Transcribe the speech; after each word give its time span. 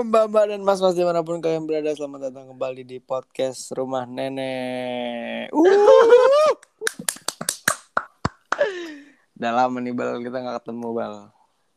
mbak-mbak 0.00 0.44
dan 0.48 0.60
mas-mas 0.62 0.94
di 0.94 1.02
mana 1.02 1.20
pun 1.20 1.42
kalian 1.42 1.66
berada 1.66 1.90
Selamat 1.90 2.30
datang 2.30 2.54
kembali 2.54 2.82
di 2.82 2.98
podcast 2.98 3.74
Rumah 3.74 4.06
Nenek 4.06 5.50
uh. 5.50 6.54
Udah 9.34 9.52
lama 9.54 9.78
nih 9.78 9.94
Bal, 9.94 10.18
kita 10.18 10.38
gak 10.38 10.56
ketemu 10.62 10.88
Bal 10.92 11.14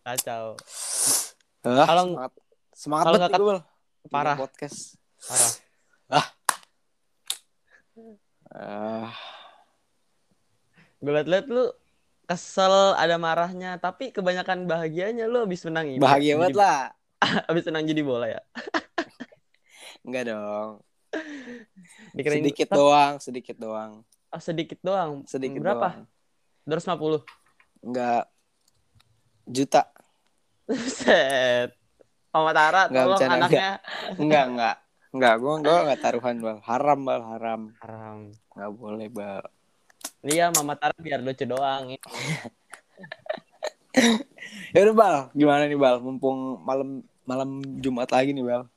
Kacau. 0.02 0.46
ah, 1.64 1.86
Kalau- 1.86 2.08
Semangat, 2.10 2.32
semangat 2.74 3.06
banget 3.14 3.32
Bal 3.38 3.60
Parah. 4.10 4.38
Podcast 4.38 4.98
Parah. 5.22 5.52
ah, 8.52 9.10
Gue 10.98 11.12
liat-liat 11.12 11.46
lu 11.50 11.66
kesel 12.26 12.94
ada 12.94 13.18
marahnya, 13.18 13.76
tapi 13.76 14.14
kebanyakan 14.14 14.70
bahagianya 14.70 15.26
lu 15.26 15.44
abis 15.44 15.66
menang 15.66 15.98
ini. 15.98 16.00
Bahagia 16.00 16.38
banget 16.38 16.58
lah 16.58 16.94
Abis 17.50 17.70
menang 17.70 17.86
jadi 17.86 18.02
bola 18.02 18.28
ya. 18.28 18.42
Enggak 20.02 20.34
dong 20.34 20.82
Dikirain 22.16 22.42
Sedikit 22.42 22.70
doang, 22.74 23.14
sedikit 23.22 23.58
doang 23.60 24.02
ah, 24.32 24.42
sedikit 24.42 24.80
doang. 24.80 25.28
Sedikit 25.28 25.60
Berapa? 25.60 26.08
doang 26.08 26.08
250. 26.66 27.86
Enggak 27.86 28.24
Juta 29.46 29.84
Set. 30.72 31.76
Mama 32.32 32.52
Tara 32.56 32.88
Nggak, 32.88 33.04
tolong 33.04 33.22
anaknya. 33.28 33.72
Enggak, 34.16 34.46
enggak 34.56 34.76
Enggak, 35.12 35.34
gue 35.44 35.54
gue 35.68 35.76
enggak 35.76 36.00
taruhan 36.00 36.40
Bal 36.40 36.58
Haram 36.64 37.00
Bal, 37.04 37.22
haram 37.36 37.62
Haram. 37.84 38.18
Enggak 38.56 38.72
boleh 38.72 39.08
Bal 39.12 39.44
Iya, 40.24 40.54
Mama 40.56 40.80
Tara 40.80 40.96
biar 40.96 41.20
lucu 41.20 41.44
doang. 41.44 41.92
Ya 44.72 44.80
udah 44.88 44.96
Bal, 44.96 45.16
gimana 45.36 45.68
nih 45.68 45.76
Bal? 45.76 46.00
Mumpung 46.00 46.64
malam 46.64 47.04
malam 47.32 47.50
Jumat 47.80 48.12
lagi 48.12 48.36
nih 48.36 48.44
Bal. 48.44 48.68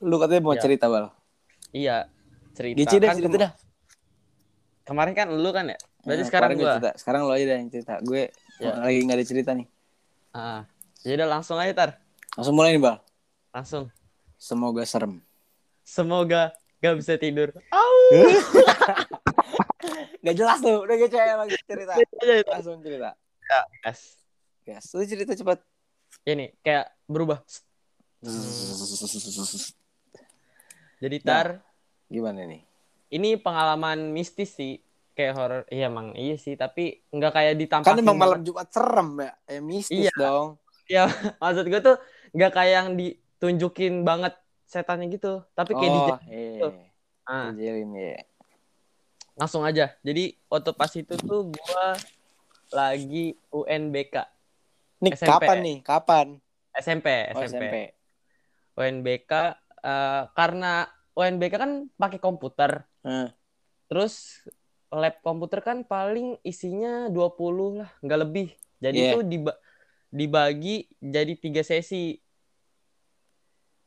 Lu 0.00 0.14
katanya 0.16 0.42
mau 0.44 0.54
Ya. 0.54 0.62
cerita 0.62 0.86
Bal. 0.86 1.10
Iya. 1.70 2.06
Cerita. 2.54 2.78
Gici 2.78 2.96
deh 2.96 3.08
Kan 3.10 3.16
cerita 3.18 3.36
dah. 3.40 3.52
Kemarin 4.84 5.12
kan 5.12 5.26
lu 5.28 5.50
kan 5.50 5.66
ya? 5.66 5.78
Berarti 6.00 6.22
Nah, 6.22 6.28
sekarang 6.30 6.48
gua. 6.54 6.66
cerita. 6.72 6.90
Sekarang 6.94 7.20
lu 7.26 7.32
aja 7.34 7.44
deh 7.44 7.56
yang 7.58 7.68
cerita. 7.68 7.94
Gue 8.00 8.30
Ya. 8.56 8.72
lagi 8.78 8.98
nggak 9.02 9.18
ada 9.18 9.26
cerita 9.26 9.50
nih. 9.52 9.66
Ah. 10.30 10.62
Ya 11.02 11.12
udah 11.14 11.28
langsung 11.28 11.58
aja 11.58 11.72
tar. 11.74 11.90
Langsung 12.34 12.54
mulai 12.54 12.70
nih 12.72 12.80
Bal. 12.80 12.96
Langsung. 13.50 13.90
Semoga 14.36 14.84
serem. 14.84 15.18
Semoga 15.82 16.54
gak 16.78 16.94
bisa 16.94 17.16
tidur. 17.16 17.50
Au. 17.68 17.96
Gak 20.18 20.34
jelas 20.34 20.58
tuh, 20.58 20.82
udah 20.82 20.94
gue 20.94 21.08
cewek 21.08 21.34
lagi 21.36 21.56
cerita. 21.64 21.92
Aja 21.94 22.34
itu. 22.36 22.50
Langsung 22.50 22.78
cerita. 22.80 23.10
Yes. 23.80 24.00
Yes, 24.64 24.84
lu 24.92 25.02
cerita 25.02 25.32
cepat. 25.32 25.62
Ini 26.22 26.50
kayak 26.60 26.90
berubah. 27.06 27.38
Jadi 30.96 31.16
Nah. 31.22 31.26
tar, 31.26 31.48
Gimana 32.06 32.46
nih? 32.46 32.62
ini 33.08 33.38
pengalaman 33.38 34.10
mistis 34.10 34.54
sih. 34.54 34.82
Kayak 35.16 35.32
horor. 35.34 35.62
Iya 35.72 35.88
emang 35.88 36.12
iya 36.12 36.36
sih, 36.36 36.54
tapi 36.54 37.00
nggak 37.08 37.32
kayak 37.32 37.54
ditampakin. 37.56 37.96
Kan 37.96 38.04
emang 38.04 38.18
malam. 38.20 38.40
Jumat 38.44 38.68
serem 38.68 39.16
ya. 39.16 39.32
Eh 39.48 39.60
mistis 39.64 40.06
Iya. 40.06 40.12
dong. 40.14 40.48
Maksud 41.42 41.64
gue 41.66 41.80
tuh 41.80 41.96
nggak 42.30 42.52
kayak 42.52 42.72
yang 42.74 42.88
ditunjukin 42.94 44.04
banget 44.04 44.36
setannya 44.66 45.08
gitu, 45.08 45.40
tapi 45.56 45.72
kayak 45.72 45.90
di 45.90 46.00
Oh, 46.02 46.18
gitu. 46.20 46.68
Ah, 47.26 47.50
Dijelin 47.50 47.90
ya. 47.90 48.22
langsung 49.34 49.62
aja. 49.62 49.94
Jadi 50.00 50.36
waktu 50.46 50.70
pas 50.72 50.90
itu 50.90 51.14
tuh 51.16 51.50
gua 51.50 51.98
lagi 52.70 53.34
UNBK 53.50 54.14
Nih 55.00 55.12
SMP. 55.12 55.42
kapan 55.42 55.56
nih? 55.60 55.78
Kapan? 55.82 56.26
SMP, 56.72 57.06
Oh, 57.32 57.40
SMP. 57.40 57.74
UNBK 58.76 59.32
eh, 59.82 60.22
karena 60.32 60.84
UNBK 61.16 61.54
kan 61.56 61.72
pakai 61.96 62.20
komputer. 62.20 62.84
Heeh. 63.02 63.32
Terus 63.88 64.44
lab 64.92 65.18
komputer 65.20 65.64
kan 65.64 65.82
paling 65.82 66.36
isinya 66.44 67.08
20 67.08 67.82
lah, 67.82 67.90
nggak 68.04 68.20
lebih. 68.22 68.48
Jadi 68.78 68.98
Iya. 69.00 69.12
tuh 69.16 69.22
diba- 69.24 69.58
dibagi 70.12 70.86
jadi 71.00 71.32
tiga 71.34 71.64
sesi. 71.64 72.20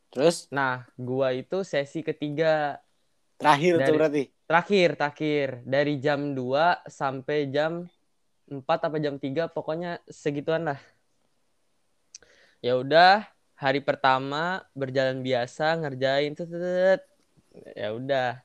Terus 0.10 0.50
Nah, 0.50 0.90
gua 0.98 1.32
itu 1.32 1.62
sesi 1.62 2.02
ketiga 2.02 2.82
terakhir 3.38 3.78
tuh 3.78 3.82
Dari- 3.86 3.98
berarti. 4.02 4.24
terakhir, 4.50 4.90
terakhir 4.98 5.48
dari 5.64 6.02
jam 6.02 6.34
2 6.34 6.82
sampai 6.90 7.48
jam 7.54 7.86
4 8.50 8.90
apa 8.90 8.98
jam 8.98 9.22
3 9.22 9.46
pokoknya 9.46 10.02
segituan 10.10 10.66
lah. 10.66 10.82
Ya 12.60 12.76
udah, 12.76 13.24
hari 13.60 13.84
pertama 13.84 14.64
berjalan 14.72 15.20
biasa 15.20 15.76
ngerjain 15.84 16.32
tut. 16.32 17.04
Ya 17.76 17.92
udah. 17.92 18.40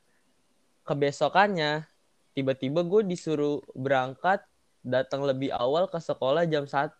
Kebesokannya 0.85 1.87
tiba-tiba 2.35 2.83
gue 2.83 3.07
disuruh 3.07 3.63
berangkat 3.73 4.43
datang 4.85 5.25
lebih 5.25 5.55
awal 5.55 5.87
ke 5.87 5.97
sekolah 6.03 6.45
jam 6.51 6.67
1. 6.67 6.99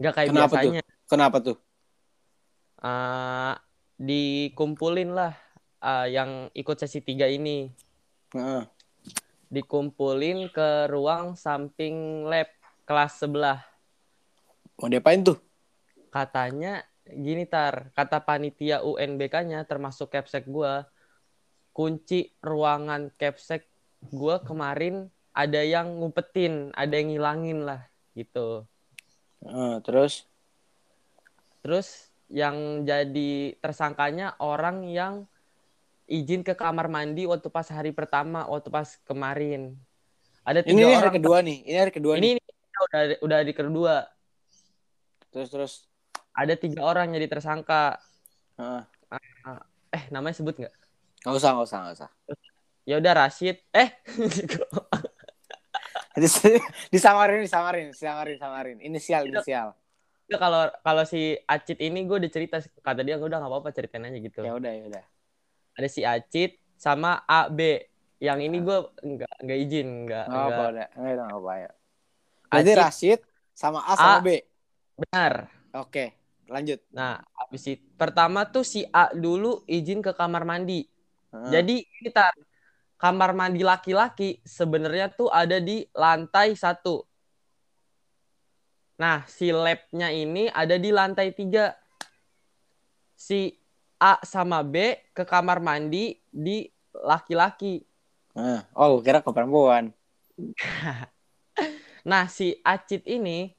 Gak 0.00 0.14
kayak 0.14 0.30
Kenapa 0.30 0.46
tuh? 0.46 0.54
biasanya. 0.56 0.82
Kenapa 1.10 1.36
tuh? 1.42 1.58
Ah, 2.80 3.58
dikumpulin 3.98 5.10
lah 5.10 5.34
ah, 5.82 6.06
yang 6.06 6.48
ikut 6.54 6.78
sesi 6.78 7.02
3 7.02 7.28
ini. 7.34 7.68
Heeh. 8.32 8.62
Dikumpulin 9.50 10.48
ke 10.54 10.86
ruang 10.88 11.34
samping 11.34 12.24
lab 12.24 12.48
kelas 12.86 13.20
sebelah. 13.20 13.60
Mau 14.78 14.88
diapain 14.88 15.20
tuh? 15.20 15.45
Katanya 16.16 16.80
gini 17.04 17.44
tar, 17.44 17.92
kata 17.92 18.24
panitia 18.24 18.80
UNBK-nya 18.80 19.68
termasuk 19.68 20.08
capsek 20.16 20.48
gua, 20.48 20.88
kunci 21.76 22.32
ruangan 22.40 23.12
capsek 23.20 23.68
gua 24.08 24.40
kemarin 24.40 25.12
ada 25.36 25.60
yang 25.60 26.00
ngumpetin, 26.00 26.72
ada 26.72 26.96
yang 26.96 27.12
ngilangin 27.12 27.68
lah 27.68 27.84
gitu. 28.16 28.64
Heeh, 29.44 29.84
terus 29.84 30.24
Terus 31.66 32.14
yang 32.30 32.86
jadi 32.86 33.58
tersangkanya 33.58 34.38
orang 34.38 34.86
yang 34.86 35.26
izin 36.06 36.46
ke 36.46 36.54
kamar 36.54 36.86
mandi 36.86 37.26
waktu 37.26 37.50
pas 37.50 37.66
hari 37.74 37.90
pertama, 37.90 38.46
waktu 38.46 38.70
pas 38.70 38.94
kemarin. 39.02 39.74
Ada 40.46 40.62
ini 40.62 40.78
tiga 40.78 40.86
orang. 40.86 40.98
hari 41.02 41.10
kedua 41.18 41.38
nih. 41.42 41.58
Ini 41.66 41.78
hari 41.82 41.92
kedua 41.92 42.14
Ini, 42.14 42.22
nih. 42.22 42.32
ini 42.38 42.78
udah 42.86 43.02
udah 43.18 43.38
di 43.42 43.50
kedua. 43.50 43.94
Terus 45.34 45.48
terus. 45.50 45.74
Ada 46.36 46.54
tiga 46.60 46.84
orang 46.84 47.16
jadi 47.16 47.26
tersangka. 47.32 47.96
Heeh. 48.60 48.82
Eh 49.96 50.04
namanya 50.12 50.36
sebut 50.36 50.60
nggak? 50.60 50.74
Nggak 51.24 51.36
usah, 51.40 51.50
nggak 51.56 51.66
usah, 51.66 51.78
nggak 51.80 51.94
usah. 51.96 52.10
Ya 52.84 52.94
udah 53.00 53.12
Rashid. 53.16 53.56
Eh 53.72 53.88
Dis- 56.16 56.40
disamarin, 56.88 57.44
disamarin, 57.44 57.92
disamarin, 57.92 58.34
disamarin. 58.36 58.76
Inisial, 58.80 59.28
Itu- 59.28 59.40
inisial. 59.40 59.68
Itu 60.26 60.36
kalau 60.42 60.66
kalau 60.82 61.04
si 61.06 61.38
Acit 61.46 61.78
ini 61.78 62.02
gue 62.02 62.16
udah 62.18 62.32
cerita 62.32 62.58
kata 62.82 63.06
dia 63.06 63.14
udah 63.20 63.38
nggak 63.38 63.52
apa-apa 63.52 63.70
ceritain 63.70 64.04
aja 64.04 64.18
gitu. 64.18 64.40
Ya 64.42 64.58
udah, 64.58 64.72
ya 64.74 64.84
udah. 64.90 65.04
Ada 65.76 65.88
si 65.88 66.00
Acit 66.02 66.58
sama 66.76 67.22
AB. 67.28 67.60
Yang 68.16 68.38
ini 68.48 68.58
gue 68.64 68.78
nggak 69.06 69.32
nggak 69.44 69.58
izin 69.68 69.88
nggak 70.08 70.24
Nggak 70.24 70.40
apa, 70.40 70.50
nggak 70.50 70.72
udah. 70.72 70.88
Nggak 70.96 71.14
nggak 71.14 71.36
apa 71.36 71.52
ya. 71.56 71.70
Acit. 72.46 72.76
Rashid 72.80 73.20
sama 73.52 73.78
A 73.84 73.92
sama 73.94 74.18
A. 74.18 74.24
B. 74.24 74.28
benar. 74.96 75.34
Oke, 75.76 76.16
lanjut. 76.46 76.80
Nah 76.90 77.22
habis 77.36 77.64
itu 77.66 77.84
pertama 77.94 78.46
tuh 78.46 78.66
si 78.66 78.86
A 78.90 79.10
dulu 79.14 79.62
izin 79.66 80.02
ke 80.02 80.14
kamar 80.14 80.46
mandi. 80.46 80.86
Heeh. 81.30 81.50
Jadi 81.52 81.76
kita 82.02 82.32
kamar 82.96 83.36
mandi 83.36 83.60
laki-laki 83.60 84.40
sebenarnya 84.42 85.12
tuh 85.12 85.28
ada 85.28 85.60
di 85.60 85.84
lantai 85.92 86.56
satu. 86.56 87.04
Nah, 88.96 89.28
si 89.28 89.52
labnya 89.52 90.08
ini 90.08 90.48
ada 90.48 90.80
di 90.80 90.88
lantai 90.88 91.36
tiga. 91.36 91.76
Si 93.12 93.52
A 94.00 94.20
sama 94.24 94.64
B 94.64 94.96
ke 95.12 95.28
kamar 95.28 95.60
mandi 95.60 96.16
di 96.32 96.64
laki-laki. 96.92 97.84
Oh, 98.72 99.00
kira 99.04 99.20
ke 99.20 99.30
perempuan. 99.32 99.92
Nah, 102.06 102.30
si 102.30 102.54
Acit 102.62 103.02
ini 103.02 103.50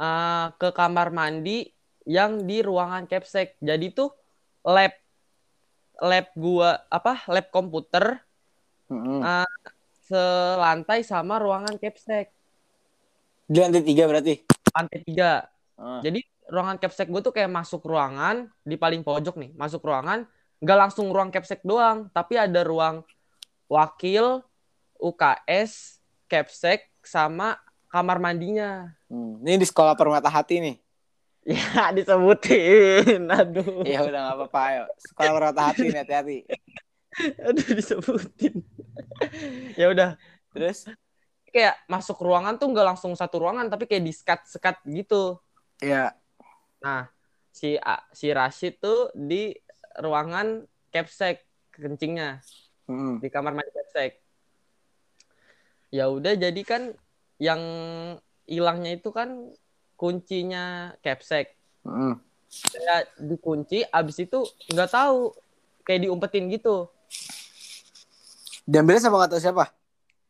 eh, 0.00 0.46
ke 0.56 0.68
kamar 0.72 1.12
mandi 1.12 1.68
yang 2.04 2.42
di 2.42 2.60
ruangan 2.60 3.06
capsek. 3.06 3.56
Jadi 3.58 3.92
tuh 3.92 4.10
lab 4.62 4.92
lab 5.98 6.26
gua 6.34 6.82
apa? 6.86 7.22
Lab 7.26 7.46
komputer 7.48 8.18
Heeh. 8.86 9.20
Ah. 9.20 9.48
selantai 10.02 11.00
sama 11.00 11.38
ruangan 11.38 11.78
capsek 11.78 12.28
Di 13.46 13.56
lantai 13.56 13.80
tiga 13.80 14.04
berarti. 14.04 14.44
lantai 14.72 15.00
tiga 15.00 15.46
Heeh. 15.78 16.00
jadi 16.02 16.20
ruangan 16.48 16.76
capsek 16.76 17.08
gue 17.08 17.22
tuh 17.22 17.32
kayak 17.32 17.48
masuk 17.48 17.80
ruangan 17.82 18.50
di 18.60 18.76
paling 18.76 19.00
pojok 19.00 19.40
nih 19.40 19.50
masuk 19.54 19.80
ruangan 19.80 20.28
nggak 20.58 20.78
langsung 20.78 21.08
ruang 21.08 21.32
capsek 21.32 21.64
doang 21.64 22.10
tapi 22.10 22.36
ada 22.36 22.60
ruang 22.60 23.00
wakil 23.66 24.44
UKS 24.96 25.96
capsek 26.26 26.92
sama 27.00 27.56
kamar 27.88 28.18
mandinya 28.18 28.92
Hmm. 29.06 29.40
Ini 29.40 29.56
di 29.56 29.64
sekolah 29.64 29.92
Permata 29.92 30.28
Hati 30.28 30.56
nih. 30.56 30.76
Ya 31.42 31.90
disebutin. 31.96 33.26
Aduh. 33.26 33.82
Ya 33.82 34.06
udah 34.06 34.20
nggak 34.30 34.36
apa-apa 34.38 34.60
ayo. 34.70 34.84
Sekolah 35.02 35.32
merata 35.34 35.62
hati 35.70 35.90
nih 35.90 36.00
hati-hati. 36.06 36.38
Aduh 37.50 37.68
disebutin. 37.74 38.54
ya 39.80 39.86
udah. 39.90 40.10
Terus? 40.54 40.86
Kayak 41.52 41.76
masuk 41.90 42.16
ruangan 42.22 42.56
tuh 42.56 42.70
nggak 42.70 42.94
langsung 42.94 43.12
satu 43.18 43.42
ruangan 43.42 43.68
tapi 43.68 43.84
kayak 43.90 44.04
di 44.06 44.12
sekat-sekat 44.14 44.80
gitu. 44.88 45.36
Iya. 45.82 46.14
Nah, 46.80 47.10
si 47.52 47.76
si 48.14 48.26
Rashid 48.32 48.78
tuh 48.80 49.10
di 49.12 49.52
ruangan 50.00 50.64
capsek 50.88 51.44
kencingnya 51.72 52.40
Mm. 52.82 53.22
di 53.22 53.30
kamar 53.30 53.54
mandi 53.54 53.70
capsek. 53.70 54.18
Ya 55.94 56.10
udah 56.10 56.34
jadi 56.34 56.62
kan 56.66 56.90
yang 57.38 57.62
hilangnya 58.42 58.98
itu 58.98 59.14
kan 59.14 59.54
kuncinya 60.02 60.90
capsek. 60.98 61.54
Mm. 61.86 62.18
Dikunci 63.22 63.86
abis 63.86 64.26
itu 64.26 64.42
nggak 64.74 64.90
tahu 64.90 65.30
kayak 65.86 66.10
diumpetin 66.10 66.50
gitu. 66.50 66.90
Diambilnya 68.66 69.06
sama 69.06 69.22
nggak 69.22 69.38
tahu 69.38 69.42
siapa? 69.42 69.70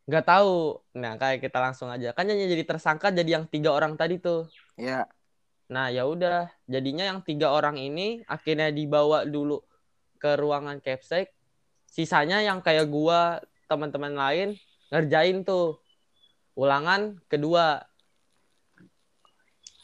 nggak 0.07 0.27
tahu. 0.27 0.83
Nah, 0.99 1.15
kayak 1.19 1.39
kita 1.43 1.59
langsung 1.63 1.89
aja. 1.91 2.11
Kan 2.15 2.27
yang 2.27 2.39
jadi 2.43 2.65
tersangka 2.67 3.15
jadi 3.15 3.41
yang 3.41 3.45
tiga 3.47 3.71
orang 3.71 3.95
tadi 3.95 4.19
tuh. 4.19 4.51
Iya. 4.75 5.07
Nah, 5.71 5.89
ya 5.89 6.05
udah. 6.05 6.51
Jadinya 6.67 7.07
yang 7.07 7.23
tiga 7.23 7.55
orang 7.55 7.79
ini 7.79 8.27
akhirnya 8.27 8.75
dibawa 8.75 9.25
dulu 9.25 9.63
ke 10.19 10.35
ruangan 10.39 10.83
capsek. 10.83 11.31
Sisanya 11.87 12.43
yang 12.43 12.65
kayak 12.65 12.89
gua, 12.89 13.41
teman-teman 13.69 14.13
lain 14.17 14.49
ngerjain 14.91 15.47
tuh 15.47 15.79
ulangan 16.59 17.21
kedua. 17.31 17.87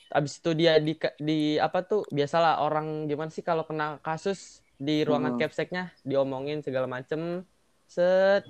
Habis 0.09 0.41
itu 0.41 0.51
dia 0.57 0.81
di 0.81 0.97
di 1.21 1.39
apa 1.57 1.85
tuh? 1.85 2.05
Biasalah 2.09 2.65
orang 2.65 3.05
gimana 3.05 3.29
sih 3.29 3.45
kalau 3.45 3.63
kena 3.63 4.01
kasus 4.01 4.61
di 4.75 5.05
ruangan 5.05 5.37
Hmm. 5.37 5.41
capseknya 5.41 5.93
diomongin 6.01 6.65
segala 6.65 6.89
macem. 6.89 7.45
Set. 7.85 8.45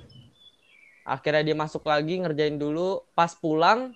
Akhirnya 1.02 1.42
dia 1.42 1.56
masuk 1.56 1.82
lagi 1.82 2.20
ngerjain 2.20 2.60
dulu. 2.60 3.02
Pas 3.12 3.32
pulang 3.32 3.90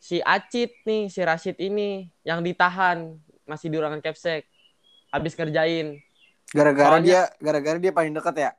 si 0.00 0.18
Acit 0.24 0.72
nih, 0.82 1.06
si 1.06 1.20
Rashid 1.20 1.58
ini 1.58 2.08
yang 2.24 2.40
ditahan 2.40 3.14
masih 3.44 3.68
di 3.68 3.76
ruangan 3.76 4.00
capsek. 4.00 4.48
Habis 5.10 5.36
ngerjain. 5.36 6.00
Gara-gara 6.48 6.96
Soalnya- 6.96 7.04
dia, 7.04 7.22
gara-gara 7.38 7.78
dia 7.78 7.92
paling 7.92 8.12
dekat 8.12 8.34
ya. 8.38 8.50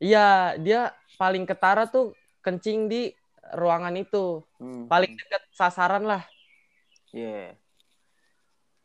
Iya, 0.00 0.28
dia 0.58 0.80
paling 1.14 1.44
ketara 1.44 1.84
tuh 1.84 2.16
kencing 2.40 2.88
di 2.88 3.12
ruangan 3.52 3.92
itu. 3.94 4.40
Hmm. 4.56 4.88
Paling 4.88 5.12
deket 5.12 5.42
sasaran 5.52 6.02
lah. 6.02 6.24
Iya. 7.12 7.54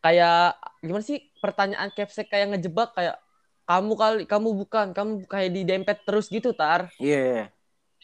Kayak 0.00 0.56
gimana 0.80 1.04
sih 1.04 1.28
pertanyaan 1.44 1.92
capsek 1.92 2.32
kayak 2.32 2.56
ngejebak 2.56 2.96
kayak 2.96 3.20
kamu 3.68 3.92
kali 3.94 4.20
kamu 4.26 4.48
bukan, 4.64 4.86
kamu 4.96 5.12
kayak 5.28 5.50
didempet 5.54 5.98
terus 6.08 6.26
gitu, 6.32 6.56
Tar. 6.56 6.90
Iya. 6.98 7.52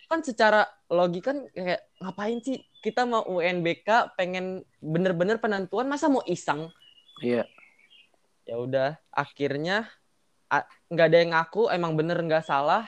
Kan 0.07 0.23
secara 0.23 0.69
logika 0.87 1.35
kan 1.35 1.39
kayak 1.51 1.83
ngapain 1.99 2.39
sih 2.45 2.63
kita 2.85 3.03
mau 3.03 3.27
UNBK 3.27 4.15
pengen 4.15 4.63
bener-bener 4.79 5.43
penentuan 5.43 5.91
masa 5.91 6.07
mau 6.07 6.23
iseng? 6.29 6.71
Iya. 7.25 7.49
ya 8.47 8.63
udah 8.63 8.91
akhirnya 9.11 9.91
nggak 10.87 11.07
ada 11.11 11.19
yang 11.19 11.33
ngaku 11.35 11.67
emang 11.75 11.99
bener 11.99 12.15
nggak 12.23 12.47
salah 12.47 12.87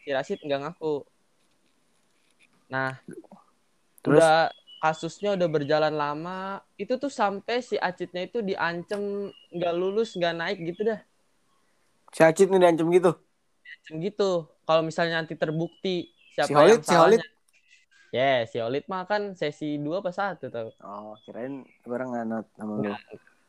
si 0.00 0.08
Rashid 0.08 0.40
nggak 0.40 0.60
ngaku 0.64 1.04
nah 2.72 2.96
Terus? 4.00 4.16
udah 4.16 4.48
kasusnya 4.84 5.32
udah 5.32 5.48
berjalan 5.48 5.96
lama 5.96 6.60
itu 6.76 7.00
tuh 7.00 7.08
sampai 7.08 7.64
si 7.64 7.80
Acitnya 7.80 8.28
itu 8.28 8.44
diancem 8.44 9.32
nggak 9.48 9.72
lulus 9.72 10.12
nggak 10.12 10.34
naik 10.36 10.58
gitu 10.60 10.84
dah 10.92 11.00
Si 12.12 12.20
Acit 12.20 12.46
nih 12.52 12.60
diancam 12.60 12.92
gitu. 12.92 13.16
Diancem 13.64 13.94
gitu 14.04 14.30
kalau 14.68 14.84
misalnya 14.84 15.24
nanti 15.24 15.32
terbukti 15.40 16.12
siapa 16.36 16.46
Si 16.46 16.52
Holid, 16.52 16.78
yang 16.78 16.84
si 16.84 16.94
Holid. 16.94 17.20
ya 18.12 18.44
si 18.44 18.56
Holid 18.60 18.84
mah 18.86 19.08
kan 19.08 19.32
sesi 19.32 19.80
dua 19.80 20.04
apa 20.04 20.12
satu 20.12 20.52
tau 20.52 20.68
Oh, 20.84 21.16
kirain 21.24 21.64
bareng 21.88 22.12
nganot 22.12 22.46
sama 22.54 22.72
lu. 22.84 22.92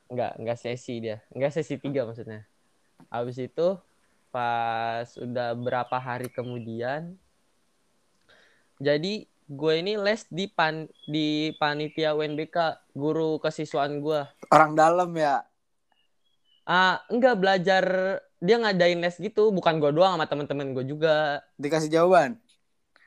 Enggak, 0.08 0.40
enggak 0.40 0.58
sesi 0.58 1.04
dia. 1.04 1.20
Enggak 1.36 1.52
sesi 1.52 1.76
tiga 1.76 2.08
maksudnya. 2.08 2.48
Habis 3.12 3.44
itu 3.44 3.76
pas 4.32 5.08
udah 5.20 5.52
berapa 5.52 5.98
hari 6.00 6.32
kemudian 6.32 7.20
jadi 8.80 9.28
gue 9.46 9.74
ini 9.78 9.94
les 9.96 10.26
di 10.28 10.46
pan 10.48 10.76
di 11.06 11.28
panitia 11.56 12.14
UNBK 12.14 12.58
guru 12.92 13.38
kesiswaan 13.38 14.02
gue 14.02 14.26
Orang 14.50 14.74
dalam 14.74 15.14
ya. 15.14 15.46
ah 16.66 16.98
enggak 17.08 17.38
belajar 17.38 17.86
dia 18.42 18.58
ngadain 18.58 18.98
les 18.98 19.14
gitu 19.16 19.54
bukan 19.54 19.78
gue 19.78 19.94
doang 19.94 20.18
sama 20.18 20.26
teman-teman 20.26 20.74
gue 20.74 20.86
juga 20.88 21.46
Dikasih 21.56 21.90
jawaban. 21.90 22.42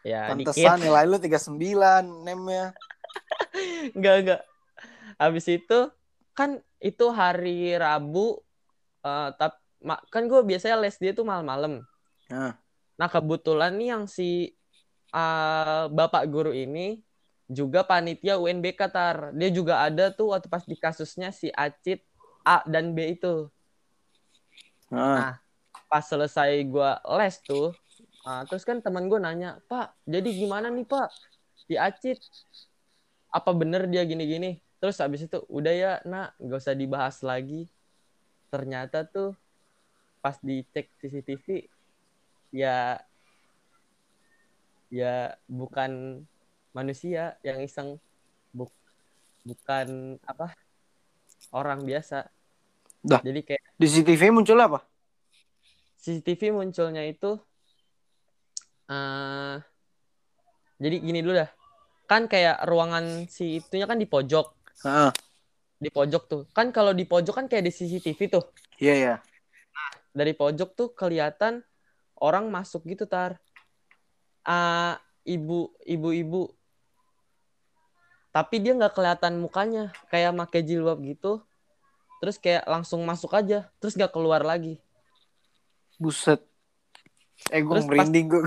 ya 0.07 0.31
dikit 0.31 0.55
Pantesan 0.55 0.79
nilai 0.79 1.05
lu 1.05 1.19
39 1.19 1.59
nemnya. 2.23 2.71
enggak 3.99 4.15
enggak 4.23 4.41
habis 5.19 5.47
itu 5.51 5.91
kan 6.33 6.63
itu 6.79 7.11
hari 7.11 7.75
Rabu 7.75 8.39
eh 9.03 9.29
tap, 9.35 9.59
ma- 9.83 10.03
kan 10.07 10.31
gue 10.31 10.39
biasanya 10.47 10.79
les 10.79 10.95
dia 10.97 11.11
tuh 11.11 11.27
malam-malam 11.27 11.83
Nah. 12.31 12.55
nah 12.95 13.09
kebetulan 13.09 13.75
nih 13.75 13.89
yang 13.91 14.05
si 14.05 14.53
eh, 15.13 15.85
bapak 15.89 16.25
guru 16.29 16.53
ini 16.53 17.01
juga 17.49 17.81
panitia 17.81 18.37
UNBK 18.37 18.81
tar 18.93 19.33
dia 19.33 19.49
juga 19.49 19.81
ada 19.81 20.13
tuh 20.13 20.37
waktu 20.37 20.53
pas 20.53 20.69
di 20.69 20.77
kasusnya 20.77 21.33
si 21.33 21.49
Acit 21.57 22.05
A 22.45 22.61
dan 22.69 22.93
B 22.93 23.17
itu. 23.17 23.49
Nah. 24.89 25.37
pas 25.89 26.05
selesai 26.05 26.65
gue 26.69 26.91
les 27.21 27.37
tuh 27.45 27.73
ah, 28.25 28.45
terus 28.45 28.65
kan 28.65 28.81
teman 28.81 29.09
gue 29.09 29.17
nanya 29.21 29.57
pak 29.69 29.97
jadi 30.05 30.29
gimana 30.29 30.69
nih 30.69 30.85
pak? 30.85 31.09
Di 31.65 31.81
Acit 31.81 32.21
apa 33.33 33.51
bener 33.57 33.89
dia 33.89 34.05
gini-gini? 34.05 34.61
Terus 34.81 35.01
habis 35.01 35.25
itu 35.25 35.41
udah 35.49 35.73
ya 35.73 35.93
nak 36.05 36.37
gak 36.37 36.61
usah 36.61 36.77
dibahas 36.77 37.25
lagi. 37.25 37.69
Ternyata 38.53 39.05
tuh 39.09 39.33
pas 40.21 40.37
dicek 40.45 40.93
CCTV 41.01 41.69
ya 42.53 43.01
ya 44.89 45.37
bukan 45.47 46.25
manusia 46.73 47.37
yang 47.45 47.61
iseng 47.61 48.01
Buk- 48.53 48.73
bukan 49.45 50.17
apa 50.25 50.57
orang 51.53 51.85
biasa 51.85 52.29
Dah. 53.05 53.21
jadi 53.23 53.41
kayak 53.45 53.63
Di 53.79 53.87
CCTV 53.87 54.35
muncul 54.35 54.59
apa? 54.59 54.83
CCTV 55.99 56.55
munculnya 56.55 57.03
itu 57.05 57.37
eh 58.89 59.57
jadi 60.79 60.97
gini 61.03 61.21
dulu 61.21 61.35
dah. 61.43 61.51
Kan 62.09 62.31
kayak 62.31 62.65
ruangan 62.65 63.27
si 63.29 63.59
itunya 63.61 63.85
kan 63.85 63.99
di 63.99 64.07
pojok. 64.07 64.47
Heeh. 64.87 65.11
Di 65.79 65.91
pojok 65.91 66.23
tuh. 66.31 66.43
Kan 66.55 66.71
kalau 66.71 66.95
di 66.95 67.05
pojok 67.05 67.35
kan 67.35 67.47
kayak 67.51 67.67
di 67.69 67.73
CCTV 67.75 68.21
tuh. 68.31 68.45
Iya, 68.79 68.95
iya. 68.95 69.15
Dari 70.15 70.33
pojok 70.33 70.71
tuh 70.79 70.89
kelihatan 70.95 71.61
orang 72.23 72.49
masuk 72.49 72.87
gitu 72.87 73.05
tar. 73.05 73.43
Ah, 74.43 75.01
ibu 75.23 75.73
ibu-ibu. 75.83 76.51
Tapi 78.29 78.61
dia 78.61 78.77
nggak 78.77 78.95
kelihatan 78.95 79.41
mukanya, 79.41 79.91
kayak 80.13 80.37
pakai 80.37 80.61
jilbab 80.63 81.01
gitu. 81.03 81.43
Terus 82.19 82.37
kayak 82.37 82.67
langsung 82.67 83.03
masuk 83.07 83.33
aja, 83.35 83.67
terus 83.79 83.95
nggak 83.95 84.11
keluar 84.11 84.43
lagi. 84.43 84.79
Buset. 85.99 86.43
Eh, 87.55 87.63
gue 87.63 87.71
Terus 87.71 87.87
pas- 87.87 87.91
merinding 88.03 88.27
gue. 88.29 88.43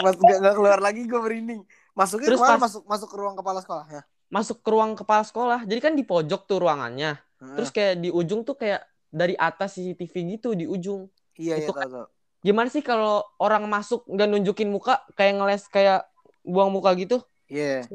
Mas 0.00 0.16
gak, 0.16 0.38
gak 0.40 0.54
keluar 0.56 0.80
lagi 0.80 1.04
gue 1.04 1.20
merinding. 1.20 1.60
Masuknya 1.92 2.32
Terus 2.32 2.40
ke 2.40 2.44
mana? 2.48 2.56
pas- 2.56 2.64
Masuk 2.64 2.82
masuk 2.88 3.08
ke 3.12 3.16
ruang 3.20 3.36
kepala 3.36 3.60
sekolah 3.60 3.86
ya. 3.92 4.02
Masuk 4.32 4.58
ke 4.64 4.68
ruang 4.72 4.92
kepala 4.96 5.22
sekolah. 5.28 5.60
Jadi 5.68 5.80
kan 5.84 5.92
di 5.92 6.04
pojok 6.04 6.48
tuh 6.48 6.58
ruangannya. 6.64 7.20
Heeh. 7.20 7.56
Terus 7.60 7.68
kayak 7.68 7.94
di 8.00 8.08
ujung 8.08 8.40
tuh 8.48 8.56
kayak 8.56 8.80
dari 9.12 9.36
atas 9.36 9.76
CCTV 9.76 10.14
gitu 10.36 10.56
di 10.56 10.64
ujung. 10.64 11.12
iya, 11.36 11.60
iya, 11.60 11.68
itu 11.68 11.72
tahu, 11.76 11.84
tahu. 11.84 12.06
Gimana 12.42 12.66
sih 12.66 12.82
kalau 12.82 13.22
orang 13.38 13.70
masuk 13.70 14.02
nggak 14.10 14.28
nunjukin 14.28 14.66
muka 14.66 14.98
kayak 15.14 15.38
ngeles 15.38 15.64
kayak 15.70 16.02
buang 16.42 16.74
muka 16.74 16.90
gitu? 16.98 17.22
Iya. 17.46 17.86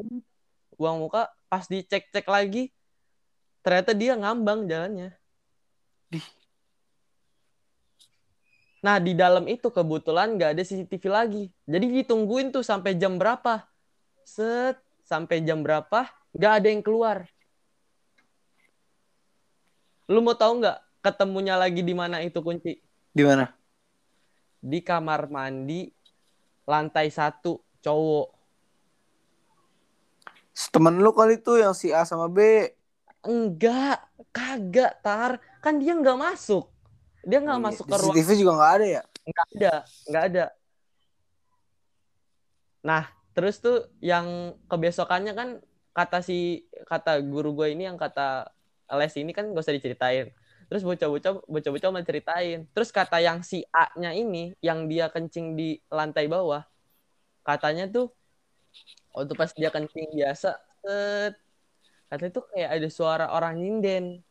Buang 0.79 1.03
muka 1.03 1.27
pas 1.51 1.67
dicek-cek 1.67 2.23
lagi 2.27 2.71
ternyata 3.59 3.91
dia 3.91 4.15
ngambang 4.15 4.63
jalannya. 4.63 5.11
Dih. 6.07 6.23
Nah 8.79 9.03
di 9.03 9.11
dalam 9.11 9.43
itu 9.51 9.67
kebetulan 9.67 10.39
nggak 10.39 10.55
ada 10.55 10.63
CCTV 10.63 11.03
lagi. 11.11 11.43
Jadi 11.67 11.85
ditungguin 11.99 12.55
tuh 12.55 12.63
sampai 12.63 12.95
jam 12.95 13.19
berapa? 13.19 13.67
Set 14.23 14.79
sampai 15.03 15.43
jam 15.43 15.59
berapa? 15.59 16.07
Nggak 16.31 16.53
ada 16.55 16.67
yang 16.71 16.79
keluar. 16.79 17.27
Lu 20.07 20.23
mau 20.23 20.39
tahu 20.39 20.63
nggak 20.63 20.79
ketemunya 21.03 21.59
lagi 21.59 21.83
di 21.83 21.91
mana 21.91 22.23
itu 22.23 22.39
kunci? 22.39 22.79
Di 23.11 23.23
mana? 23.27 23.56
Di 24.59 24.79
kamar 24.81 25.29
mandi 25.29 25.87
lantai 26.67 27.07
satu 27.13 27.61
cowok. 27.81 28.27
Temen 30.73 31.01
lu 31.01 31.13
kali 31.13 31.37
tuh 31.41 31.61
yang 31.61 31.73
si 31.73 31.93
A 31.93 32.05
sama 32.05 32.29
B. 32.29 32.69
enggak 33.27 34.01
kagak 34.29 35.01
tar. 35.01 35.41
Kan 35.61 35.81
dia 35.81 35.93
nggak 35.93 36.17
masuk. 36.17 36.69
Dia 37.27 37.43
nggak 37.43 37.59
Iya, 37.59 37.67
masuk 37.67 37.85
ke 37.85 37.95
ruang 37.97 38.15
CCTV 38.15 38.29
juga 38.39 38.51
nggak 38.55 38.73
ada 38.77 38.87
ya? 38.87 39.03
Nggak 39.27 39.47
ada 39.51 39.73
nggak 40.07 40.23
ada. 40.31 40.45
Nah 42.87 43.03
terus 43.37 43.61
tuh 43.61 43.85
yang 44.01 44.57
kebesokannya 44.65 45.33
kan 45.37 45.49
kata 45.93 46.25
si 46.25 46.65
kata 46.85 47.21
guru 47.25 47.53
gue 47.53 47.73
ini 47.73 47.85
yang 47.89 47.97
kata 47.97 48.49
les 48.97 49.13
ini 49.17 49.33
kan 49.33 49.49
gak 49.49 49.61
usah 49.65 49.77
diceritain 49.77 50.29
terus 50.67 50.83
bocah-bocah 50.83 51.47
bocah-bocah 51.47 51.89
mau 51.89 52.03
ceritain. 52.03 52.67
Terus 52.75 52.91
kata 52.91 53.23
yang 53.23 53.39
si 53.43 53.63
A-nya 53.71 54.11
ini 54.11 54.51
yang 54.59 54.91
dia 54.91 55.07
kencing 55.07 55.55
di 55.55 55.79
lantai 55.87 56.27
bawah 56.27 56.63
katanya 57.47 57.87
tuh 57.87 58.11
waktu 59.15 59.33
pas 59.33 59.49
dia 59.55 59.71
kencing 59.71 60.11
biasa 60.11 60.59
set, 60.83 61.33
katanya 62.11 62.31
tuh 62.35 62.45
kayak 62.51 62.69
ada 62.77 62.87
suara 62.91 63.25
orang 63.31 63.57
nyinden. 63.57 64.21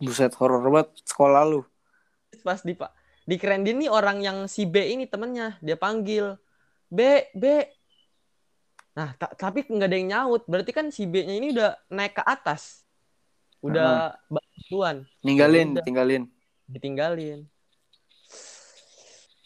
Buset 0.00 0.32
horor 0.36 0.60
banget 0.64 0.92
sekolah 1.04 1.42
lu. 1.48 1.60
Terus 2.32 2.44
pas 2.44 2.60
di 2.60 2.72
pak 2.76 2.92
di 3.28 3.36
Krendin 3.36 3.80
nih 3.80 3.90
orang 3.92 4.20
yang 4.20 4.38
si 4.48 4.64
B 4.64 4.92
ini 4.92 5.04
temennya 5.08 5.56
dia 5.64 5.76
panggil 5.76 6.36
B 6.88 7.28
B. 7.32 7.44
Nah 8.96 9.16
ta- 9.16 9.32
tapi 9.36 9.64
nggak 9.64 9.88
ada 9.88 9.96
yang 9.96 10.08
nyaut. 10.12 10.42
Berarti 10.44 10.72
kan 10.76 10.92
si 10.92 11.08
B 11.08 11.24
nya 11.24 11.34
ini 11.36 11.52
udah 11.56 11.76
naik 11.88 12.20
ke 12.20 12.22
atas 12.24 12.84
udah 13.60 14.16
bantuan 14.32 15.04
ninggalin 15.20 15.76
udah. 15.76 15.84
tinggalin. 15.84 16.22
Ditinggalin. 16.70 17.40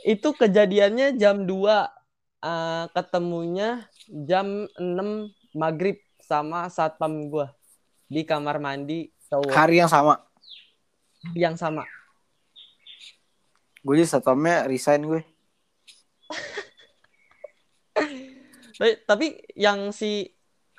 Itu 0.05 0.37
kejadiannya 0.37 1.17
jam 1.17 1.49
2 1.49 1.51
eh, 2.45 2.85
ketemunya 2.93 3.89
jam 4.29 4.69
6 4.77 5.57
maghrib 5.57 5.97
sama 6.21 6.69
satpam 6.69 7.33
gua 7.33 7.57
di 8.05 8.23
kamar 8.23 8.61
mandi 8.61 9.09
cowok. 9.33 9.51
Hari 9.51 9.81
yang 9.81 9.91
sama? 9.91 10.21
Yang 11.33 11.57
sama. 11.59 11.85
Gue 13.85 14.01
jadi 14.01 14.09
satpamnya 14.09 14.65
resign 14.65 15.05
gue 15.05 15.21
tapi 19.09 19.39
yang 19.55 19.93
si 19.93 20.34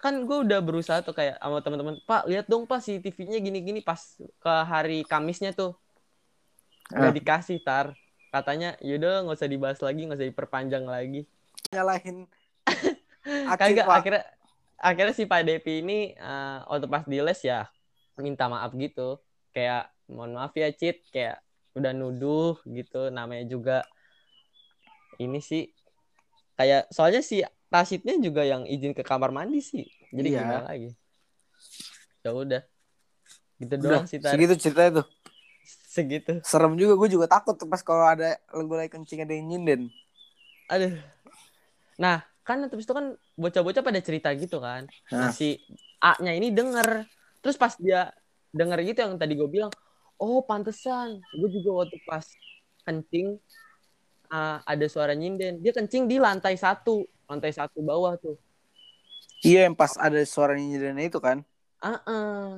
kan 0.06 0.22
gue 0.22 0.38
udah 0.46 0.62
berusaha 0.62 1.02
tuh 1.02 1.18
kayak 1.18 1.42
sama 1.42 1.66
teman-teman 1.66 1.98
pak 2.06 2.30
lihat 2.30 2.46
dong 2.46 2.70
pak 2.70 2.78
CCTV-nya 2.78 3.42
gini-gini. 3.42 3.82
Pas 3.82 3.98
ke 4.22 4.54
hari 4.70 5.02
Kamisnya 5.02 5.58
tuh 5.58 5.74
nggak 6.94 7.10
Ah. 7.10 7.16
dikasih 7.18 7.58
tar 7.66 7.98
katanya 8.30 8.78
yaudah 8.86 9.26
nggak 9.26 9.42
usah 9.42 9.50
dibahas 9.50 9.82
lagi 9.82 10.06
nggak 10.06 10.22
usah 10.22 10.30
diperpanjang 10.30 10.86
lagi. 10.86 11.26
Nyalahin 11.74 12.30
kagak 13.58 13.90
akhirnya 13.90 14.24
akhirnya 14.78 15.14
si 15.18 15.26
Pak 15.26 15.42
Depi 15.42 15.82
ini 15.82 16.14
eh, 16.14 16.58
waktu 16.70 16.86
pas 16.86 17.02
di 17.10 17.18
les 17.18 17.42
ya 17.42 17.66
minta 18.22 18.46
maaf 18.46 18.70
gitu. 18.78 19.18
Kayak 19.50 19.90
mohon 20.06 20.38
maaf 20.38 20.54
ya 20.54 20.70
Cit. 20.70 21.02
Kayak 21.10 21.42
udah 21.74 21.92
nuduh 21.98 22.62
gitu 22.70 23.10
namanya 23.10 23.50
juga. 23.50 23.82
Ini 25.18 25.42
sih 25.42 25.66
kayak 26.54 26.94
soalnya 26.94 27.26
si 27.26 27.42
Rasidnya 27.76 28.16
juga 28.24 28.48
yang 28.48 28.64
izin 28.64 28.96
ke 28.96 29.04
kamar 29.04 29.36
mandi 29.36 29.60
sih. 29.60 29.84
Jadi 30.16 30.32
Iya. 30.32 30.40
gimana 30.48 30.64
lagi? 30.72 30.90
Ya 32.24 32.32
udah. 32.32 32.62
Gitu 33.60 33.74
udah 33.76 33.80
doang 33.84 34.08
sih 34.08 34.20
Tar. 34.24 34.32
segitu 34.36 34.56
ceritanya 34.56 35.04
tuh. 35.04 35.08
Segitu. 35.68 36.32
Serem 36.48 36.80
juga 36.80 36.96
gue 36.96 37.10
juga 37.20 37.28
takut 37.28 37.56
tuh 37.56 37.68
pas 37.68 37.84
kalau 37.84 38.08
ada 38.08 38.40
gue 38.52 38.78
lagi 38.80 38.92
kencing 38.92 39.24
ada 39.28 39.34
yang 39.36 39.48
nyinden 39.52 39.92
aduh. 40.66 40.98
Nah 42.02 42.26
kan 42.46 42.62
terus 42.70 42.86
itu 42.86 42.94
kan 42.94 43.18
bocah-bocah 43.38 43.82
pada 43.82 44.00
cerita 44.02 44.30
gitu 44.34 44.58
kan. 44.62 44.88
Nah. 45.14 45.32
Si 45.34 45.60
A-nya 46.02 46.32
ini 46.36 46.52
denger. 46.52 47.06
Terus 47.42 47.56
pas 47.60 47.74
dia 47.78 48.10
denger 48.56 48.80
gitu 48.88 49.00
yang 49.06 49.20
tadi 49.20 49.36
gue 49.38 49.50
bilang 49.50 49.72
oh 50.20 50.42
pantesan. 50.44 51.22
Gue 51.38 51.50
juga 51.52 51.86
waktu 51.86 51.98
pas 52.08 52.26
kencing 52.86 53.40
ah, 54.30 54.62
ada 54.66 54.86
suara 54.90 55.14
nyinden 55.18 55.62
dia 55.62 55.74
kencing 55.74 56.06
di 56.06 56.22
lantai 56.22 56.54
satu 56.58 57.06
lantai 57.26 57.52
satu 57.54 57.82
bawah 57.82 58.18
tuh. 58.18 58.38
Iya 59.46 59.70
yang 59.70 59.76
pas 59.78 59.94
ada 59.98 60.18
suara 60.26 60.58
nyinden 60.58 60.98
itu 61.02 61.20
kan. 61.22 61.46
Ah 61.82 62.02
ah. 62.06 62.50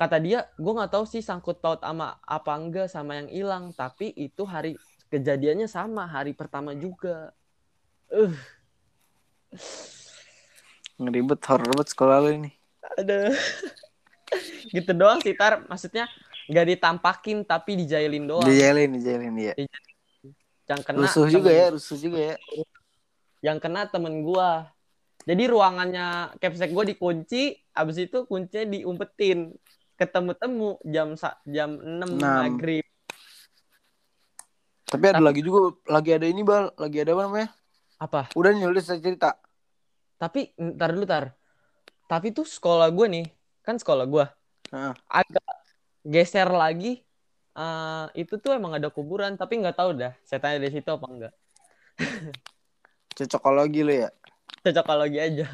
kata 0.00 0.16
dia 0.16 0.48
gue 0.56 0.72
nggak 0.72 0.96
tahu 0.96 1.04
sih 1.04 1.20
sangkut 1.20 1.60
paut 1.60 1.76
sama 1.84 2.16
apa 2.24 2.56
enggak 2.56 2.88
sama 2.88 3.20
yang 3.20 3.28
hilang 3.28 3.68
tapi 3.76 4.16
itu 4.16 4.48
hari 4.48 4.72
kejadiannya 5.12 5.68
sama 5.68 6.08
hari 6.08 6.32
pertama 6.32 6.72
juga. 6.72 7.36
Uh 8.08 8.34
ngeribet 11.00 11.40
horor 11.48 11.64
banget 11.74 11.88
sekolah 11.92 12.16
lu 12.22 12.30
ini. 12.44 12.50
Ada 12.96 13.32
gitu 14.76 14.92
doang 14.96 15.20
sih 15.20 15.36
tar. 15.36 15.64
Maksudnya 15.68 16.08
nggak 16.48 16.66
ditampakin 16.76 17.44
tapi 17.44 17.76
dijailin 17.84 18.24
doang. 18.24 18.46
Dijailin 18.48 18.96
dijailin 18.96 19.36
ya 19.36 19.54
yang 20.70 20.80
kena 20.86 21.02
rusuh 21.02 21.26
juga 21.26 21.50
ya 21.50 21.66
rusuh 21.74 21.98
juga 21.98 22.18
ya 22.22 22.34
yang 23.40 23.58
kena 23.60 23.88
temen 23.88 24.20
gua. 24.24 24.68
Jadi 25.24 25.52
ruangannya 25.52 26.36
capsek 26.40 26.72
gua 26.72 26.84
dikunci 26.84 27.56
abis 27.76 28.08
itu 28.08 28.24
kuncinya 28.28 28.68
diumpetin. 28.68 29.52
Ketemu-temu 30.00 30.80
jam 30.88 31.12
jam 31.44 31.70
6 31.76 31.84
Enam. 31.84 32.16
maghrib. 32.16 32.84
Tapi 34.88 35.04
ada 35.06 35.20
lagi 35.20 35.44
juga 35.44 35.76
lagi 35.92 36.10
ada 36.16 36.24
ini 36.24 36.40
bal. 36.40 36.72
Lagi 36.80 37.04
ada 37.04 37.12
apa 37.12 37.22
namanya? 37.28 37.48
Apa? 38.00 38.20
Udah 38.32 38.56
saya 38.80 38.96
cerita. 38.96 39.36
Tapi 40.16 40.56
ntar 40.56 40.96
dulu 40.96 41.04
tar. 41.04 41.36
Tapi 42.08 42.32
tuh 42.32 42.48
sekolah 42.48 42.88
gue 42.90 43.06
nih 43.06 43.26
kan 43.60 43.76
sekolah 43.76 44.04
gua. 44.08 44.32
Heeh. 44.70 44.94
agak 45.10 45.50
geser 46.06 46.48
lagi. 46.48 47.04
Eh, 47.50 48.06
itu 48.24 48.40
tuh 48.40 48.56
emang 48.56 48.72
ada 48.78 48.88
kuburan 48.88 49.36
tapi 49.36 49.60
nggak 49.60 49.76
tahu 49.76 50.00
dah. 50.00 50.16
Saya 50.24 50.40
tanya 50.40 50.64
dari 50.64 50.72
situ 50.72 50.88
apa 50.88 51.06
enggak 51.10 51.34
cocokologi 53.20 53.80
lu 53.84 53.92
ya? 53.92 54.08
Cocokologi 54.64 55.18
aja. 55.20 55.46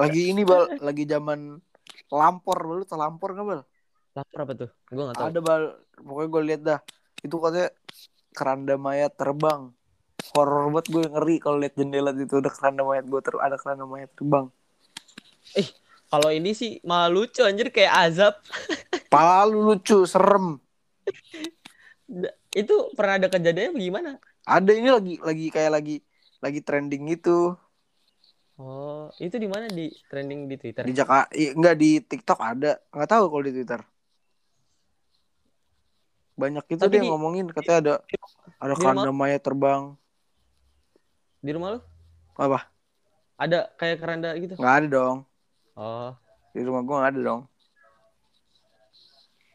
Lagi 0.00 0.32
ini 0.32 0.48
bal. 0.48 0.80
Lagi 0.80 1.04
zaman 1.04 1.60
lampor 2.08 2.58
lu 2.64 2.82
tau 2.88 2.96
lampor 2.96 3.36
nggak 3.36 3.46
bal? 3.46 3.60
Lapor 4.16 4.38
apa 4.48 4.52
tuh? 4.56 4.70
Gue 4.88 5.04
nggak 5.04 5.16
tahu 5.20 5.28
ada 5.28 5.40
bal. 5.44 5.62
Pokoknya 6.00 6.28
gue 6.32 6.42
lihat 6.48 6.60
dah. 6.64 6.80
Itu 7.20 7.36
katanya 7.36 7.68
keranda 8.32 8.74
mayat 8.80 9.12
terbang. 9.20 9.76
Horor 10.32 10.72
banget 10.72 10.86
gue 10.92 11.04
ngeri 11.04 11.36
kalau 11.40 11.56
lihat 11.60 11.74
jendela 11.76 12.12
itu 12.16 12.40
ada 12.40 12.52
keranda 12.52 12.82
mayat 12.84 13.04
gue 13.08 13.20
ter 13.20 13.34
ada 13.36 13.56
keranda 13.60 13.84
mayat 13.84 14.10
terbang. 14.16 14.48
Kalau 16.10 16.30
ini 16.32 16.56
sih 16.56 16.80
malah 16.80 17.12
lucu 17.12 17.44
anjir. 17.44 17.68
Kayak 17.68 17.92
azab. 18.08 18.34
Pala 19.12 19.44
lu 19.44 19.68
lucu 19.68 20.08
serem. 20.08 20.56
Itu 22.50 22.90
pernah 22.96 23.20
ada 23.20 23.28
kejadiannya 23.28 23.76
gimana? 23.76 24.10
Ada 24.48 24.70
ini 24.74 24.88
lagi 24.90 25.14
lagi 25.22 25.46
kayak 25.52 25.72
lagi 25.76 25.96
lagi 26.40 26.60
trending 26.64 27.12
gitu. 27.12 27.54
Oh 28.60 29.08
itu 29.16 29.36
di 29.40 29.48
mana? 29.48 29.68
Di 29.68 29.88
trending 30.08 30.44
di 30.44 30.56
twitter? 30.60 30.84
Di 30.84 30.92
Jakarta 30.92 31.32
enggak 31.32 31.76
di 31.80 31.90
TikTok 32.04 32.40
ada. 32.40 32.76
Nggak 32.92 33.08
tahu 33.08 33.24
kalau 33.32 33.44
di 33.44 33.52
Twitter. 33.56 33.80
Banyak 36.36 36.64
itu 36.72 36.80
Tapi 36.80 36.92
dia 36.92 37.02
di- 37.04 37.08
ngomongin 37.08 37.46
katanya 37.52 37.78
ada 37.80 37.94
ada 38.60 38.74
keranda 38.76 39.10
mayat 39.12 39.40
terbang. 39.44 39.96
Di 41.40 41.50
rumah 41.56 41.76
lu? 41.76 41.80
Apa? 42.36 42.68
Ada 43.40 43.72
kayak 43.80 43.96
keranda 44.00 44.36
gitu? 44.36 44.56
Nggak 44.60 44.74
ada 44.76 44.88
dong. 44.92 45.16
Oh. 45.76 46.12
Di 46.52 46.60
rumah 46.60 46.84
gua 46.84 46.96
nggak 47.04 47.12
ada 47.16 47.20
dong. 47.20 47.40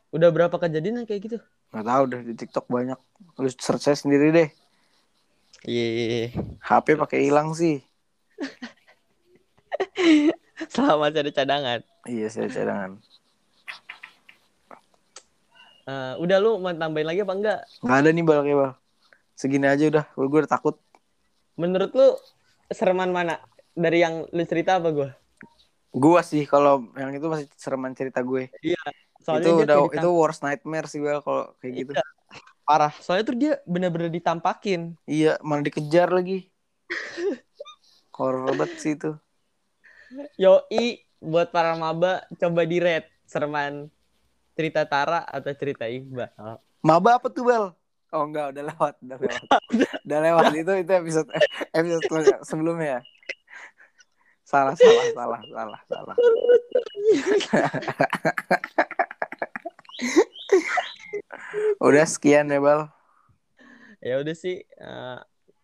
Udah 0.09 0.29
berapa 0.33 0.53
kejadian 0.57 1.05
kayak 1.05 1.21
gitu? 1.29 1.37
Nggak 1.69 1.85
tahu 1.85 2.03
deh 2.09 2.21
di 2.25 2.33
TikTok 2.33 2.65
banyak. 2.69 2.97
Lu 3.37 3.49
search 3.53 4.01
sendiri 4.01 4.33
deh 4.33 4.49
iya 5.65 6.29
HP 6.61 6.95
pakai 6.95 7.25
hilang 7.25 7.57
sih. 7.57 7.81
Selama 10.73 11.11
ada 11.11 11.31
cadangan. 11.33 11.83
Iya 12.07 12.27
saya 12.31 12.47
cadangan. 12.47 13.01
Eh, 15.85 16.13
udah 16.17 16.37
lu 16.41 16.57
mau 16.57 16.73
tambahin 16.73 17.05
lagi 17.05 17.21
apa 17.21 17.33
enggak? 17.37 17.59
Nggak 17.85 17.97
ada 18.01 18.09
nih 18.09 18.23
bal 18.25 18.41
kayak 18.41 18.57
bal. 18.57 18.71
Segini 19.37 19.67
aja 19.69 19.85
udah 19.85 20.05
gue 20.17 20.39
udah 20.41 20.49
takut. 20.49 20.75
Menurut 21.59 21.91
lu 21.93 22.17
sereman 22.73 23.13
mana? 23.13 23.37
Dari 23.75 24.01
yang 24.01 24.25
lu 24.31 24.43
cerita 24.47 24.79
apa 24.79 24.89
gua? 24.89 25.09
Gua 25.91 26.23
sih 26.23 26.47
kalau 26.47 26.87
yang 26.95 27.11
itu 27.13 27.27
masih 27.27 27.47
sereman 27.59 27.93
cerita 27.93 28.23
gue. 28.25 28.49
Soalnya 29.21 29.45
itu 29.45 29.51
udah 29.61 29.77
itu 29.91 30.09
worst 30.09 30.41
nightmare 30.41 30.89
sih 30.89 31.03
bal 31.03 31.21
kalau 31.21 31.53
kayak 31.61 31.85
gitu. 31.85 31.91
Iya. 31.93 32.03
Parah 32.65 32.91
soalnya 32.99 33.25
tuh 33.29 33.37
dia 33.37 33.53
bener-bener 33.69 34.09
ditampakin 34.09 34.97
iya 35.05 35.37
malah 35.45 35.63
dikejar 35.63 36.09
lagi 36.09 36.49
horor 38.17 38.57
banget 38.57 38.81
sih 38.81 38.97
itu 38.97 39.13
Yoi 40.39 41.03
buat 41.19 41.49
para 41.49 41.73
maba 41.75 42.23
coba 42.37 42.61
di 42.63 42.77
rate 42.77 43.09
sereman 43.25 43.89
cerita 44.55 44.87
Tara 44.87 45.27
atau 45.27 45.51
cerita 45.51 45.89
Iqbal. 45.89 46.31
Maba 46.85 47.19
apa 47.19 47.27
tuh 47.27 47.43
Bel? 47.43 47.75
Oh 48.13 48.23
enggak, 48.23 48.55
udah 48.55 48.63
lewat, 48.71 48.95
udah 49.03 49.17
lewat. 49.19 49.43
udah 50.07 50.19
lewat 50.23 50.45
itu 50.55 50.71
itu 50.79 50.91
episode 50.95 51.27
episode 51.75 52.39
sebelumnya. 52.47 53.03
salah 54.45 54.77
salah 54.77 55.09
salah 55.17 55.41
salah 55.49 55.81
salah 55.89 56.13
udah 61.83 62.05
sekian 62.07 62.49
ya 62.51 62.59
bal. 62.59 62.91
Ya 64.03 64.21
udah 64.21 64.35
sih 64.37 64.63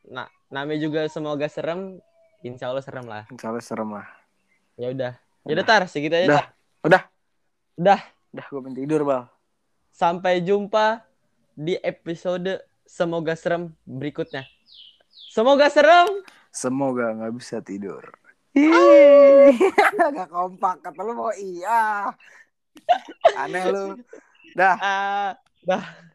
nah 0.09 0.27
namanya 0.51 0.79
juga 0.81 1.01
semoga 1.07 1.47
serem. 1.47 1.99
Insya 2.41 2.73
Allah 2.73 2.81
serem 2.81 3.05
lah. 3.05 3.23
Insya 3.29 3.53
Allah 3.53 3.63
serem 3.63 3.89
lah. 3.93 4.07
Ya 4.75 4.89
udah. 4.89 5.13
Ya 5.45 5.51
udah 5.57 5.65
tar 5.65 5.83
segitu 5.85 6.13
aja 6.13 6.25
Udah. 6.25 6.41
Tar. 6.41 6.47
udah. 6.85 7.01
Udah. 7.77 7.99
Udah 8.31 8.45
gue 8.47 8.59
pengen 8.63 8.77
tidur 8.77 9.01
bal. 9.05 9.23
Sampai 9.91 10.41
jumpa 10.41 11.05
di 11.53 11.77
episode 11.83 12.63
semoga 12.87 13.35
serem 13.37 13.71
berikutnya. 13.85 14.47
Semoga 15.31 15.71
serem! 15.71 16.07
Semoga 16.51 17.15
nggak 17.15 17.33
bisa 17.39 17.63
tidur. 17.63 18.03
Ih, 18.51 19.55
gak 19.95 20.27
kompak 20.27 20.83
kata 20.83 20.99
lu 21.07 21.15
mau 21.15 21.31
iya. 21.31 22.11
Aneh 23.39 23.63
lu. 23.71 23.95
Dah. 24.59 24.75
Ah 24.75 25.31
dah 25.61 26.10